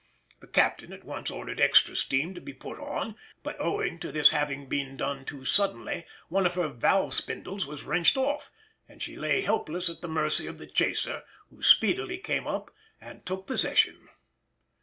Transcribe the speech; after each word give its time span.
The 0.39 0.47
captain 0.47 0.91
at 0.93 1.03
once 1.03 1.29
ordered 1.29 1.59
extra 1.61 1.95
steam 1.95 2.33
to 2.33 2.41
be 2.41 2.55
put 2.55 2.79
on, 2.79 3.15
but 3.43 3.55
owing 3.59 3.99
to 3.99 4.11
this 4.11 4.31
having 4.31 4.65
been 4.67 4.97
done 4.97 5.25
too 5.25 5.45
suddenly, 5.45 6.07
one 6.27 6.47
of 6.47 6.55
her 6.55 6.69
valve 6.69 7.13
spindles 7.13 7.67
was 7.67 7.83
wrenched 7.83 8.17
off, 8.17 8.51
and 8.89 8.99
she 9.03 9.15
lay 9.15 9.41
helpless 9.41 9.89
at 9.89 10.01
the 10.01 10.07
mercy 10.07 10.47
of 10.47 10.57
the 10.57 10.65
chaser, 10.65 11.21
who 11.51 11.61
speedily 11.61 12.17
came 12.17 12.47
up 12.47 12.73
and 12.99 13.27
took 13.27 13.45
possession. 13.45 14.09